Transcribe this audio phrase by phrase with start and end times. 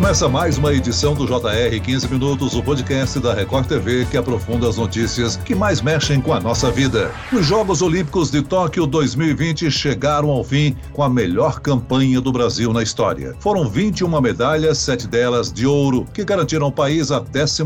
[0.00, 4.66] Começa mais uma edição do JR 15 Minutos, o podcast da Record TV que aprofunda
[4.66, 7.12] as notícias que mais mexem com a nossa vida.
[7.30, 12.72] Os Jogos Olímpicos de Tóquio 2020 chegaram ao fim com a melhor campanha do Brasil
[12.72, 13.36] na história.
[13.40, 17.62] Foram 21 medalhas, sete delas de ouro, que garantiram ao país a 12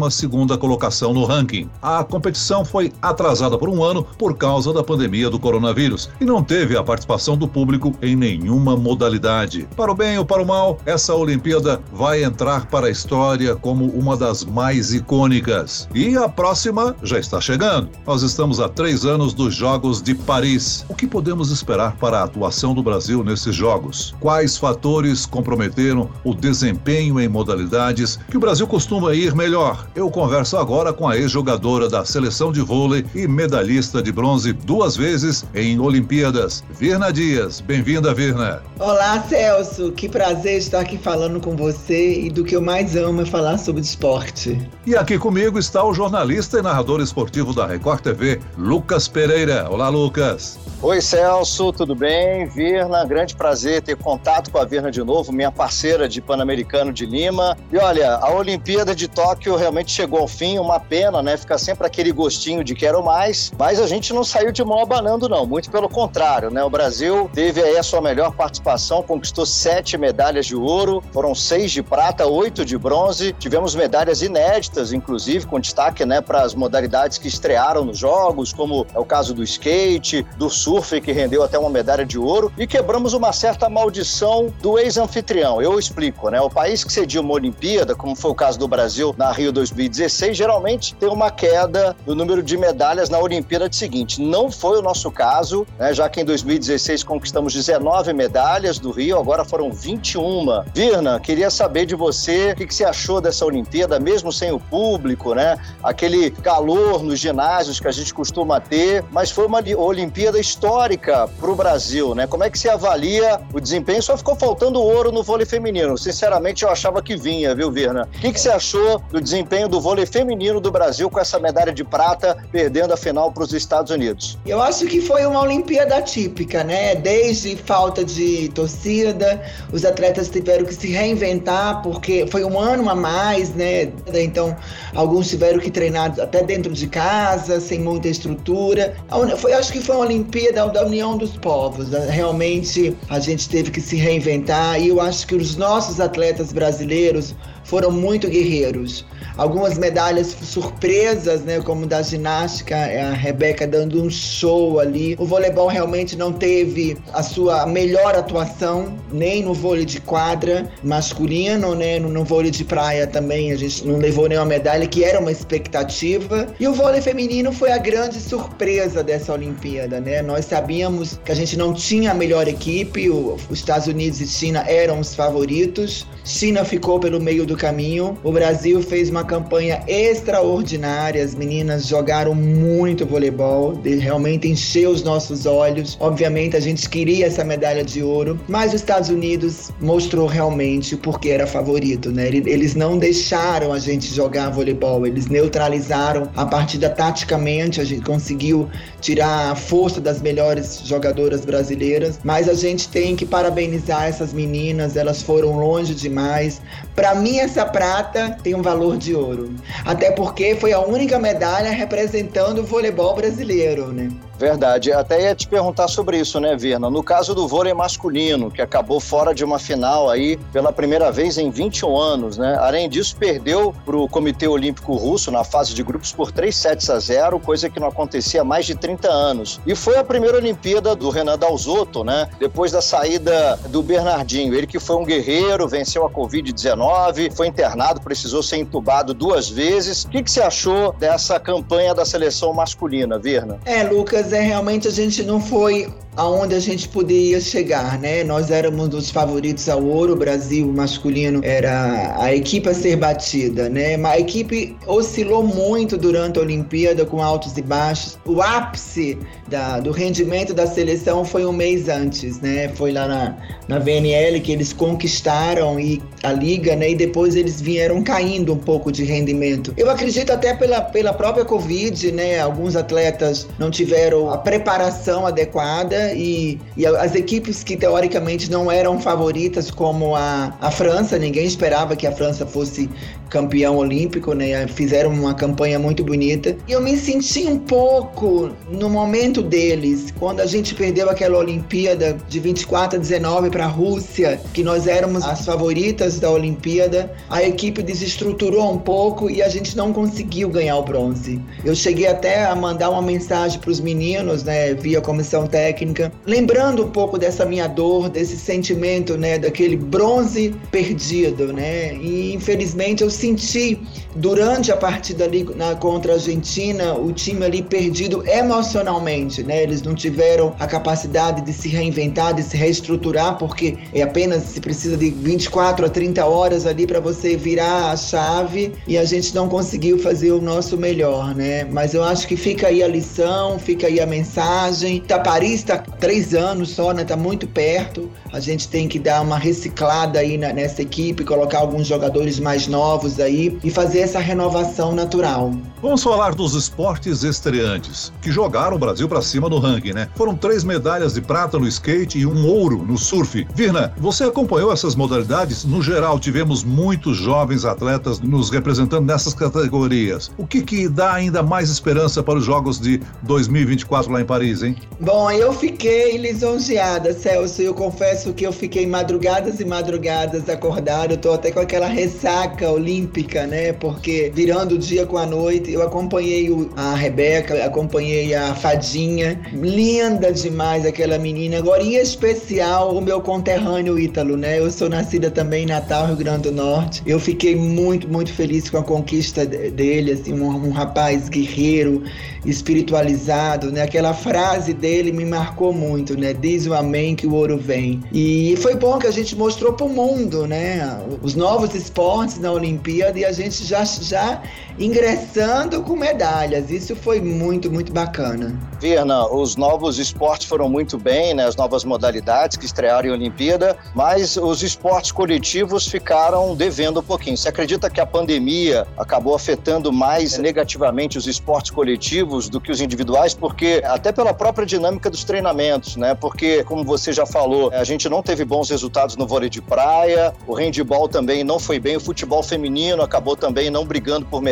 [0.58, 1.70] colocação no ranking.
[1.80, 6.42] A competição foi atrasada por um ano por causa da pandemia do coronavírus e não
[6.42, 9.68] teve a participação do público em nenhuma modalidade.
[9.76, 13.86] Para o bem ou para o mal, essa Olimpíada vai entrar para a história como
[13.86, 15.88] uma das mais icônicas.
[15.94, 17.90] E a próxima já está chegando.
[18.06, 20.84] Nós estamos há três anos dos Jogos de Paris.
[20.88, 24.14] O que podemos esperar para a atuação do Brasil nesses Jogos?
[24.20, 29.86] Quais fatores comprometeram o desempenho em modalidades que o Brasil costuma ir melhor?
[29.94, 34.96] Eu converso agora com a ex-jogadora da seleção de vôlei e medalhista de bronze duas
[34.96, 37.60] vezes em Olimpíadas, Virna Dias.
[37.60, 38.62] Bem-vinda, Virna.
[38.78, 39.92] Olá, Celso.
[39.92, 43.58] Que prazer estar aqui falando com você e do que eu mais amo é falar
[43.58, 44.68] sobre esporte.
[44.86, 49.68] E aqui comigo está o jornalista e narrador esportivo da Record TV, Lucas Pereira.
[49.70, 50.63] Olá, Lucas.
[50.86, 52.44] Oi, Celso, tudo bem?
[52.44, 57.06] Virna, grande prazer ter contato com a Virna de novo, minha parceira de Pan-Americano de
[57.06, 57.56] Lima.
[57.72, 61.38] E olha, a Olimpíada de Tóquio realmente chegou ao fim, uma pena, né?
[61.38, 65.26] Fica sempre aquele gostinho de quero mais, mas a gente não saiu de mão abanando,
[65.26, 65.46] não.
[65.46, 66.62] Muito pelo contrário, né?
[66.62, 71.72] O Brasil teve aí a sua melhor participação, conquistou sete medalhas de ouro, foram seis
[71.72, 73.32] de prata, oito de bronze.
[73.38, 78.86] Tivemos medalhas inéditas, inclusive, com destaque né, para as modalidades que estrearam nos Jogos, como
[78.94, 82.66] é o caso do skate, do surf que rendeu até uma medalha de ouro e
[82.66, 85.62] quebramos uma certa maldição do ex-anfitrião.
[85.62, 86.40] Eu explico, né?
[86.40, 90.36] O país que cedia uma Olimpíada, como foi o caso do Brasil na Rio 2016,
[90.36, 94.20] geralmente tem uma queda no número de medalhas na Olimpíada seguinte.
[94.20, 95.94] Não foi o nosso caso, né?
[95.94, 100.64] Já que em 2016 conquistamos 19 medalhas do Rio, agora foram 21.
[100.74, 104.58] Virna, queria saber de você o que, que você achou dessa Olimpíada, mesmo sem o
[104.58, 105.56] público, né?
[105.82, 111.28] Aquele calor nos ginásios que a gente costuma ter, mas foi uma Olimpíada histórica histórica
[111.38, 112.26] para o Brasil, né?
[112.26, 114.02] Como é que se avalia o desempenho?
[114.02, 115.98] Só ficou faltando ouro no vôlei feminino.
[115.98, 118.08] Sinceramente, eu achava que vinha, viu, Virna?
[118.16, 121.70] O que, que você achou do desempenho do vôlei feminino do Brasil com essa medalha
[121.70, 124.38] de prata perdendo a final para os Estados Unidos?
[124.46, 126.94] Eu acho que foi uma Olimpíada típica, né?
[126.94, 132.94] Desde falta de torcida, os atletas tiveram que se reinventar porque foi um ano a
[132.94, 133.92] mais, né?
[134.14, 134.56] Então,
[134.94, 138.96] alguns tiveram que treinar até dentro de casa, sem muita estrutura.
[139.36, 141.90] Foi, acho que foi uma Olimpíada da, da união dos povos.
[141.90, 142.08] Né?
[142.08, 147.34] Realmente a gente teve que se reinventar e eu acho que os nossos atletas brasileiros
[147.64, 149.04] foram muito guerreiros
[149.36, 155.16] algumas medalhas surpresas, né, como da ginástica, é a Rebeca dando um show ali.
[155.18, 161.74] O voleibol realmente não teve a sua melhor atuação, nem no vôlei de quadra masculino,
[161.74, 165.30] né, no, vôlei de praia também a gente não levou nenhuma medalha, que era uma
[165.30, 166.46] expectativa.
[166.58, 170.22] E o vôlei feminino foi a grande surpresa dessa Olimpíada, né?
[170.22, 174.64] Nós sabíamos que a gente não tinha a melhor equipe, os Estados Unidos e China
[174.66, 176.06] eram os favoritos.
[176.24, 178.18] China ficou pelo meio do caminho.
[178.22, 181.22] O Brasil fez uma campanha extraordinária.
[181.22, 185.96] As meninas jogaram muito voleibol, realmente encheu os nossos olhos.
[186.00, 191.30] Obviamente a gente queria essa medalha de ouro, mas os Estados Unidos mostrou realmente porque
[191.30, 192.28] era favorito, né?
[192.28, 198.68] Eles não deixaram a gente jogar voleibol, eles neutralizaram a partida taticamente, a gente conseguiu
[199.00, 204.96] tirar a força das melhores jogadoras brasileiras, mas a gente tem que parabenizar essas meninas,
[204.96, 206.60] elas foram longe demais.
[206.94, 211.70] Para mim essa prata tem um valor de ouro, até porque foi a única medalha
[211.70, 214.10] representando o voleibol brasileiro, né?
[214.38, 214.92] Verdade.
[214.92, 216.90] Até ia te perguntar sobre isso, né, Virna?
[216.90, 221.38] No caso do vôlei masculino, que acabou fora de uma final aí pela primeira vez
[221.38, 222.56] em 21 anos, né?
[222.60, 226.90] Além disso, perdeu para o Comitê Olímpico Russo na fase de grupos por 3 sets
[226.90, 229.60] a 0, coisa que não acontecia há mais de 30 anos.
[229.66, 232.28] E foi a primeira Olimpíada do Renan Dalzotto, né?
[232.38, 234.54] Depois da saída do Bernardinho.
[234.54, 240.04] Ele que foi um guerreiro, venceu a Covid-19, foi internado, precisou ser entubado duas vezes.
[240.04, 243.58] O que, que você achou dessa campanha da seleção masculina, Virna?
[243.64, 248.22] É, Lucas, é realmente a gente não foi aonde a gente poderia chegar, né?
[248.24, 253.68] Nós éramos dos favoritos ao ouro, o Brasil masculino era a equipe a ser batida,
[253.68, 253.96] né?
[253.96, 258.18] Mas a equipe oscilou muito durante a Olimpíada com altos e baixos.
[258.24, 259.18] O ápice
[259.48, 262.68] da, do rendimento da seleção foi um mês antes, né?
[262.68, 263.36] Foi lá na,
[263.68, 266.90] na VNL que eles conquistaram e a liga, né?
[266.90, 269.74] E depois eles vieram caindo um pouco de rendimento.
[269.76, 272.38] Eu acredito até pela, pela própria Covid, né?
[272.38, 279.00] Alguns atletas não tiveram a preparação adequada E, e as equipes que teoricamente não eram
[279.00, 282.90] favoritas, como a, a França, ninguém esperava que a França fosse
[283.30, 284.66] campeão olímpico, né?
[284.68, 286.56] Fizeram uma campanha muito bonita.
[286.68, 292.16] E eu me senti um pouco no momento deles, quando a gente perdeu aquela Olimpíada
[292.28, 297.12] de 24 a 19 para a Rússia, que nós éramos as favoritas da Olimpíada.
[297.28, 301.40] A equipe desestruturou um pouco e a gente não conseguiu ganhar o bronze.
[301.64, 305.93] Eu cheguei até a mandar uma mensagem para os meninos, né, via comissão técnica,
[306.26, 311.94] lembrando um pouco dessa minha dor, desse sentimento, né, daquele bronze perdido, né?
[311.94, 313.78] E infelizmente eu senti
[314.14, 319.62] durante a partida ali na, contra a Argentina, o time ali perdido emocionalmente, né?
[319.62, 324.60] Eles não tiveram a capacidade de se reinventar, de se reestruturar, porque é apenas se
[324.60, 329.34] precisa de 24 a 30 horas ali para você virar a chave e a gente
[329.34, 331.64] não conseguiu fazer o nosso melhor, né?
[331.64, 335.02] Mas eu acho que fica aí a lição, fica aí a mensagem.
[335.24, 337.04] Paris está três anos só, né?
[337.04, 338.10] Tá muito perto.
[338.32, 342.66] A gente tem que dar uma reciclada aí na, nessa equipe, colocar alguns jogadores mais
[342.66, 345.52] novos aí e fazer essa renovação natural.
[345.82, 350.08] Vamos falar dos esportes estreantes, que jogaram o Brasil para cima no ranking, né?
[350.14, 353.46] Foram três medalhas de prata no skate e um ouro no surf.
[353.54, 355.64] Virna, você acompanhou essas modalidades?
[355.64, 360.30] No geral, tivemos muitos jovens atletas nos representando nessas categorias.
[360.38, 364.62] O que, que dá ainda mais esperança para os Jogos de 2024 lá em Paris,
[364.62, 364.76] hein?
[365.00, 365.73] Bom, eu fiquei
[366.18, 367.62] lisonjeada, Celso.
[367.62, 371.12] Eu confesso que eu fiquei madrugadas e madrugadas acordado.
[371.12, 373.72] Eu tô até com aquela ressaca olímpica né?
[373.72, 380.32] Porque virando o dia com a noite, eu acompanhei a Rebeca, acompanhei a Fadinha, linda
[380.32, 381.58] demais aquela menina.
[381.58, 384.58] Agora, em especial, o meu conterrâneo Ítalo, né?
[384.58, 387.02] Eu sou nascida também em Natal, Rio Grande do Norte.
[387.06, 392.02] Eu fiquei muito, muito feliz com a conquista dele, assim, um, um rapaz guerreiro,
[392.44, 393.82] espiritualizado, né?
[393.82, 396.32] Aquela frase dele me marcou muito, né?
[396.32, 398.02] Diz o amém que o ouro vem.
[398.12, 401.00] E foi bom que a gente mostrou para o mundo, né?
[401.22, 404.42] Os novos esportes na Olimpíada e a gente já, já
[404.78, 406.70] ingressando com medalhas.
[406.70, 408.58] Isso foi muito, muito bacana.
[408.80, 411.46] Virna, os novos esportes foram muito bem, né?
[411.46, 417.36] As novas modalidades que estrearam em Olimpíada, mas os esportes coletivos ficaram devendo um pouquinho.
[417.36, 422.80] Você acredita que a pandemia acabou afetando mais negativamente os esportes coletivos do que os
[422.80, 423.32] individuais?
[423.32, 426.14] Porque até pela própria dinâmica dos treinamentos, né?
[426.14, 430.34] Porque, como você já falou, a gente não teve bons resultados no vôlei de praia,
[430.46, 434.42] o handball também não foi bem, o futebol feminino acabou também não brigando por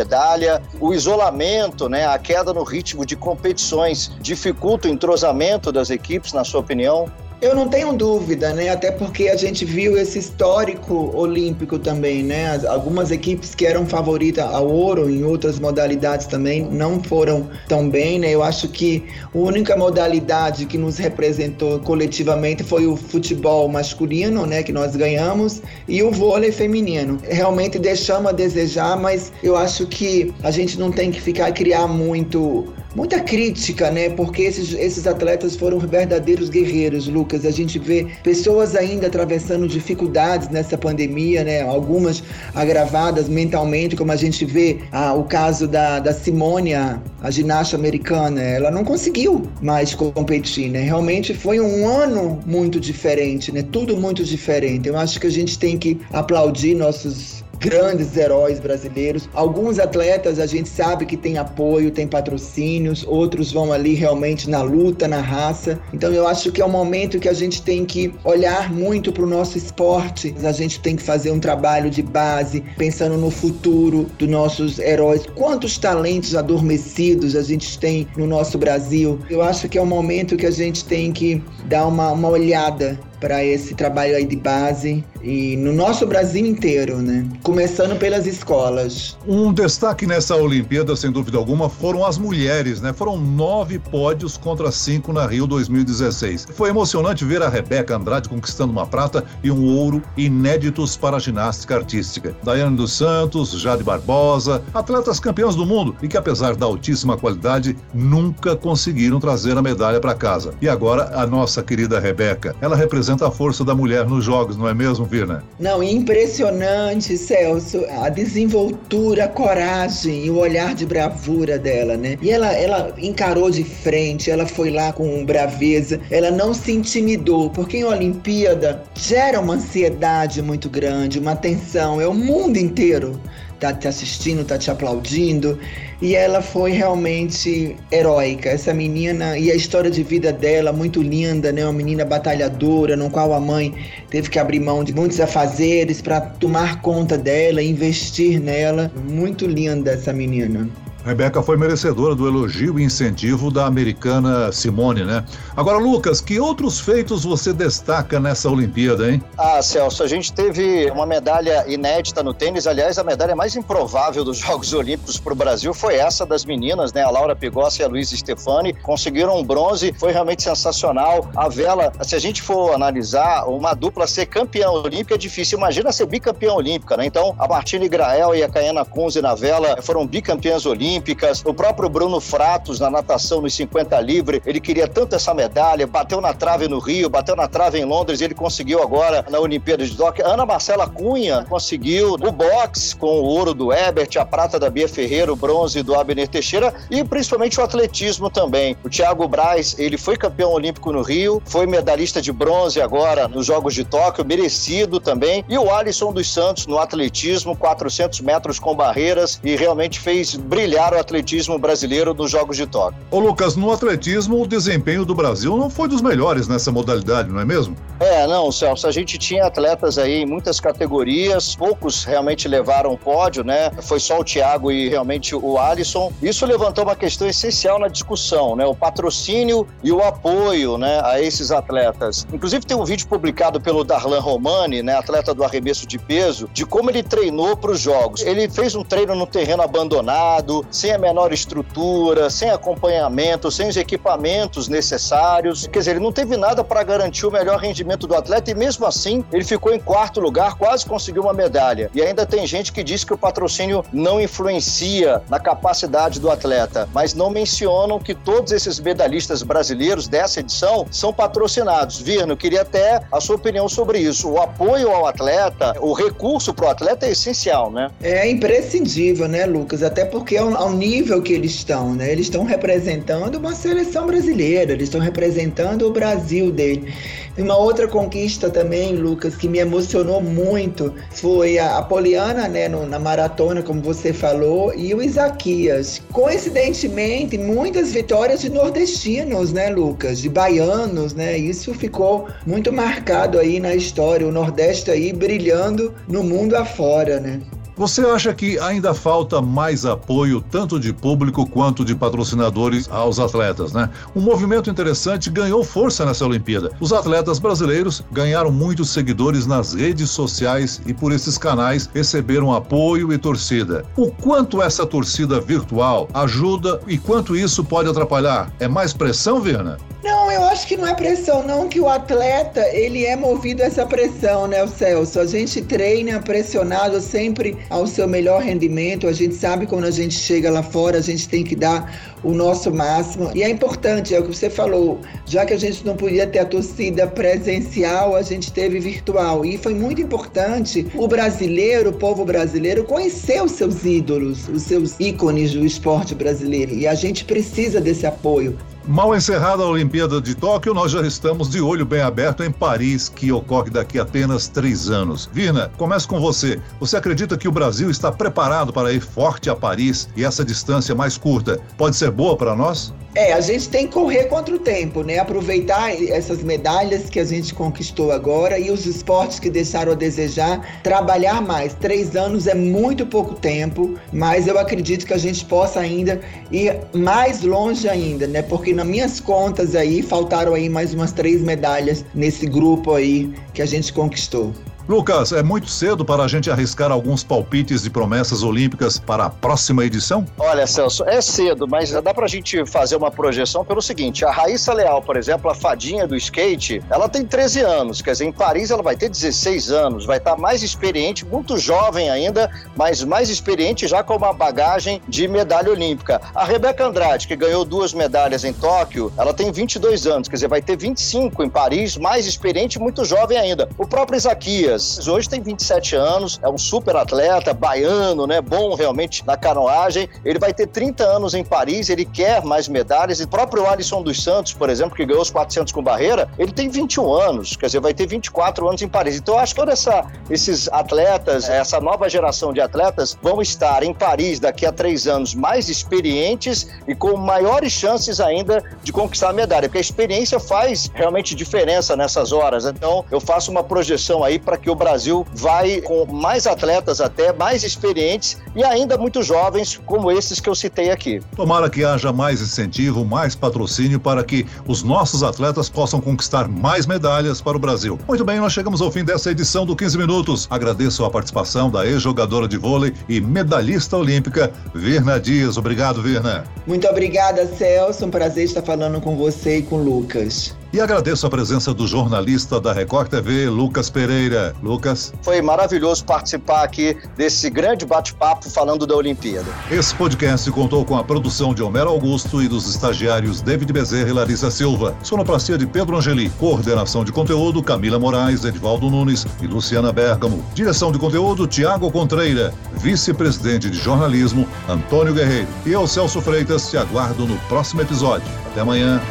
[0.81, 6.45] O isolamento, né, a queda no ritmo de competições dificulta o entrosamento das equipes, na
[6.45, 7.11] sua opinião?
[7.43, 8.69] Eu não tenho dúvida, né?
[8.69, 12.65] Até porque a gente viu esse histórico olímpico também, né?
[12.69, 18.21] Algumas equipes que eram favoritas ao ouro em outras modalidades também não foram tão bem,
[18.21, 18.31] né?
[18.31, 19.03] Eu acho que
[19.35, 24.63] a única modalidade que nos representou coletivamente foi o futebol masculino, né?
[24.63, 27.19] Que nós ganhamos e o vôlei feminino.
[27.29, 31.89] Realmente deixamos a desejar, mas eu acho que a gente não tem que ficar criar
[31.89, 34.11] muito muita crítica, né?
[34.11, 37.45] Porque esses, esses atletas foram verdadeiros guerreiros, Lucas.
[37.45, 41.63] A gente vê pessoas ainda atravessando dificuldades nessa pandemia, né?
[41.63, 42.23] Algumas
[42.55, 48.41] agravadas mentalmente, como a gente vê ah, o caso da, da Simônia, a ginasta americana.
[48.41, 50.83] Ela não conseguiu mais competir, né?
[50.83, 53.63] Realmente foi um ano muito diferente, né?
[53.63, 54.89] Tudo muito diferente.
[54.89, 59.29] Eu acho que a gente tem que aplaudir nossos grandes heróis brasileiros.
[59.33, 64.63] Alguns atletas a gente sabe que tem apoio, tem patrocínios, outros vão ali realmente na
[64.63, 65.79] luta, na raça.
[65.95, 69.23] Então eu acho que é um momento que a gente tem que olhar muito para
[69.23, 70.35] o nosso esporte.
[70.43, 75.23] A gente tem que fazer um trabalho de base, pensando no futuro dos nossos heróis.
[75.37, 79.21] Quantos talentos adormecidos a gente tem no nosso Brasil?
[79.31, 82.99] Eu acho que é um momento que a gente tem que dar uma, uma olhada
[83.21, 87.27] para esse trabalho aí de base e no nosso Brasil inteiro, né?
[87.43, 89.17] Começando pelas escolas.
[89.27, 92.93] Um destaque nessa Olimpíada, sem dúvida alguma, foram as mulheres, né?
[92.93, 96.49] Foram nove pódios contra cinco na Rio 2016.
[96.53, 101.21] Foi emocionante ver a Rebeca Andrade conquistando uma prata e um ouro inéditos para a
[101.21, 102.37] ginástica artística.
[102.43, 107.77] Daiane dos Santos, Jade Barbosa, atletas campeãs do mundo e que, apesar da altíssima qualidade,
[107.95, 110.55] nunca conseguiram trazer a medalha para casa.
[110.61, 112.55] E agora a nossa querida Rebeca.
[112.61, 115.45] Ela representa representa a força da mulher nos jogos, não é mesmo, Virna?
[115.61, 122.17] Não, impressionante, Celso, a desenvoltura, a coragem e o olhar de bravura dela, né?
[122.23, 127.51] E ela, ela encarou de frente, ela foi lá com braveza, ela não se intimidou,
[127.51, 133.21] porque em Olimpíada gera uma ansiedade muito grande, uma tensão, é o mundo inteiro
[133.63, 135.57] tá te assistindo, tá te aplaudindo.
[136.01, 138.49] E ela foi realmente heróica.
[138.49, 141.63] Essa menina e a história de vida dela muito linda, né?
[141.65, 143.73] Uma menina batalhadora, no qual a mãe
[144.11, 148.91] teve que abrir mão de muitos afazeres para tomar conta dela, investir nela.
[149.09, 150.69] Muito linda essa menina.
[151.05, 155.25] Rebeca foi merecedora do elogio e incentivo da americana Simone, né?
[155.57, 159.21] Agora, Lucas, que outros feitos você destaca nessa Olimpíada, hein?
[159.37, 162.69] Ah, Celso, a gente teve uma medalha inédita no tênis.
[162.69, 166.93] Aliás, a medalha mais improvável dos Jogos Olímpicos para o Brasil foi essa das meninas,
[166.93, 167.03] né?
[167.03, 171.29] A Laura Pigossi e a Luísa Stefani conseguiram um bronze, foi realmente sensacional.
[171.35, 175.59] A vela, se a gente for analisar, uma dupla ser campeã olímpica é difícil.
[175.59, 177.07] Imagina ser bicampeã olímpica, né?
[177.07, 181.43] Então, a Martina Grael e a Caiana Kunze na vela foram bicampeãs olímpicas olímpicas.
[181.45, 186.21] O próprio Bruno Fratos, na natação nos 50 livre, ele queria tanto essa medalha, bateu
[186.21, 189.97] na trave no Rio, bateu na trave em Londres ele conseguiu agora na Olimpíada de
[189.97, 190.27] Tóquio.
[190.27, 194.89] Ana Marcela Cunha conseguiu o boxe com o ouro do Ebert, a prata da Bia
[194.89, 198.77] Ferreira, o bronze do Abner Teixeira e principalmente o atletismo também.
[198.85, 203.47] O Thiago Braz, ele foi campeão olímpico no Rio, foi medalhista de bronze agora nos
[203.47, 205.45] Jogos de Tóquio, merecido também.
[205.49, 210.82] E o Alisson dos Santos no atletismo, 400 metros com barreiras e realmente fez brilhar
[210.91, 213.01] o atletismo brasileiro nos Jogos de Tóquio.
[213.11, 217.41] Ô Lucas, no atletismo o desempenho do Brasil não foi dos melhores nessa modalidade, não
[217.41, 217.77] é mesmo?
[218.01, 223.45] É, não, Celso, a gente tinha atletas aí em muitas categorias, poucos realmente levaram pódio,
[223.45, 223.71] né?
[223.83, 226.13] Foi só o Thiago e realmente o Alisson.
[226.21, 228.67] Isso levantou uma questão essencial na discussão, né?
[228.67, 232.27] O patrocínio e o apoio, né, a esses atletas.
[232.33, 236.65] Inclusive tem um vídeo publicado pelo Darlan Romani, né, atleta do arremesso de peso, de
[236.65, 238.23] como ele treinou para os jogos.
[238.23, 243.77] Ele fez um treino no terreno abandonado, sem a menor estrutura, sem acompanhamento, sem os
[243.77, 245.67] equipamentos necessários.
[245.67, 248.87] Quer dizer, ele não teve nada para garantir o melhor rendimento do atleta e mesmo
[248.87, 251.91] assim ele ficou em quarto lugar, quase conseguiu uma medalha.
[251.95, 256.89] E ainda tem gente que diz que o patrocínio não influencia na capacidade do atleta,
[256.93, 262.01] mas não mencionam que todos esses medalhistas brasileiros dessa edição são patrocinados.
[262.01, 264.31] Virno, queria até a sua opinião sobre isso.
[264.31, 267.91] O apoio ao atleta, o recurso para o atleta é essencial, né?
[268.03, 269.83] É imprescindível, né, Lucas?
[269.83, 272.13] Até porque é um ao nível que eles estão, né?
[272.13, 276.95] Eles estão representando uma seleção brasileira, eles estão representando o Brasil dele.
[277.37, 282.87] E uma outra conquista também, Lucas, que me emocionou muito foi a, Poliana, né, no,
[282.87, 286.01] na maratona, como você falou, e o Isaquias.
[286.13, 291.37] Coincidentemente, muitas vitórias de nordestinos, né, Lucas, de baianos, né?
[291.37, 297.41] Isso ficou muito marcado aí na história, o Nordeste aí brilhando no mundo afora, né?
[297.77, 303.73] Você acha que ainda falta mais apoio, tanto de público quanto de patrocinadores, aos atletas,
[303.73, 303.89] né?
[304.15, 306.71] Um movimento interessante ganhou força nessa Olimpíada.
[306.81, 313.13] Os atletas brasileiros ganharam muitos seguidores nas redes sociais e por esses canais receberam apoio
[313.13, 313.85] e torcida.
[313.97, 318.53] O quanto essa torcida virtual ajuda e quanto isso pode atrapalhar?
[318.61, 319.79] É mais pressão, Verna?
[320.05, 323.67] Não, eu acho que não é pressão, não, que o atleta, ele é movido a
[323.67, 325.19] essa pressão, né, o Celso?
[325.19, 330.15] A gente treina pressionado sempre ao seu melhor rendimento, a gente sabe quando a gente
[330.15, 333.31] chega lá fora, a gente tem que dar o nosso máximo.
[333.35, 336.41] E é importante, é o que você falou, já que a gente não podia ter
[336.41, 339.45] a torcida presencial, a gente teve virtual.
[339.45, 344.95] E foi muito importante o brasileiro, o povo brasileiro, conhecer os seus ídolos, os seus
[345.01, 346.75] ícones do esporte brasileiro.
[346.75, 348.57] E a gente precisa desse apoio.
[348.87, 353.09] Mal encerrada a Olimpíada de Tóquio, nós já estamos de olho bem aberto em Paris,
[353.09, 355.31] que ocorre daqui a apenas três anos.
[355.33, 356.61] Vina, começo com você.
[356.81, 360.97] Você acredita que o Brasil está preparado para ir forte a Paris e essa distância
[360.97, 362.93] mais curta pode ser boa para nós?
[363.15, 365.19] É, a gente tem que correr contra o tempo, né?
[365.19, 370.81] Aproveitar essas medalhas que a gente conquistou agora e os esportes que deixaram a desejar,
[370.83, 371.75] trabalhar mais.
[371.75, 376.81] Três anos é muito pouco tempo, mas eu acredito que a gente possa ainda ir
[376.95, 378.41] mais longe ainda, né?
[378.41, 383.63] Porque nas minhas contas aí, faltaram aí mais umas três medalhas nesse grupo aí que
[383.63, 384.53] a gente conquistou.
[384.89, 389.31] Lucas, é muito cedo para a gente arriscar alguns palpites de promessas olímpicas para a
[389.31, 390.27] próxima edição?
[390.37, 394.33] Olha, Celso, é cedo, mas dá para a gente fazer uma projeção pelo seguinte: a
[394.33, 398.33] Raíssa Leal, por exemplo, a fadinha do skate, ela tem 13 anos, quer dizer, em
[398.33, 403.31] Paris ela vai ter 16 anos, vai estar mais experiente, muito jovem ainda, mas mais
[403.31, 406.21] experiente já com uma bagagem de medalha olímpica.
[406.35, 410.49] A Rebeca Andrade, que ganhou duas medalhas em Tóquio, ela tem 22 anos, quer dizer,
[410.49, 413.69] vai ter 25 em Paris, mais experiente, muito jovem ainda.
[413.79, 418.41] O próprio Isaquias Lucas hoje tem 27 anos, é um super atleta, baiano, né?
[418.41, 420.09] Bom realmente na canoagem.
[420.25, 423.21] Ele vai ter 30 anos em Paris, ele quer mais medalhas.
[423.21, 426.53] E o próprio Alisson dos Santos, por exemplo, que ganhou os 400 com barreira, ele
[426.53, 429.17] tem 21 anos, quer dizer, vai ter 24 anos em Paris.
[429.17, 433.83] Então eu acho que todos essa, esses atletas, essa nova geração de atletas vão estar
[433.83, 439.31] em Paris daqui a três anos mais experientes e com maiores chances ainda de conquistar
[439.31, 442.65] a medalha, porque a experiência faz realmente diferença nessas horas.
[442.65, 447.33] Então eu faço uma projeção aí para que o Brasil vai com mais atletas até,
[447.33, 451.21] mais experientes e ainda muito jovens como esses que eu citei aqui.
[451.37, 456.87] Tomara que haja mais incentivo, mais patrocínio para que os nossos atletas possam conquistar mais
[456.87, 457.99] medalhas para o Brasil.
[458.07, 460.47] Muito bem, nós chegamos ao fim dessa edição do 15 Minutos.
[460.49, 465.57] Agradeço a participação da ex-jogadora de vôlei e medalhista olímpica, Virna Dias.
[465.57, 466.45] Obrigado, Virna.
[466.67, 468.07] Muito obrigada, Celso.
[468.07, 470.55] Um prazer estar falando com você e com o Lucas.
[470.73, 474.55] E agradeço a presença do jornalista da Record TV, Lucas Pereira.
[474.63, 475.13] Lucas.
[475.21, 479.47] Foi maravilhoso participar aqui desse grande bate-papo falando da Olimpíada.
[479.71, 484.13] Esse podcast contou com a produção de Homero Augusto e dos estagiários David Bezerra e
[484.13, 484.97] Larissa Silva.
[485.03, 486.31] Sonoplastia de Pedro Angeli.
[486.39, 490.43] Coordenação de conteúdo Camila Moraes, Edvaldo Nunes e Luciana Bergamo.
[490.55, 492.55] Direção de conteúdo Tiago Contreira.
[492.79, 495.49] Vice-presidente de jornalismo Antônio Guerreiro.
[495.67, 498.27] E eu, Celso Freitas, te aguardo no próximo episódio.
[498.47, 499.03] Até amanhã.